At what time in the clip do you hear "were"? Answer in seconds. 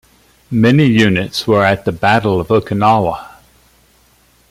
1.45-1.63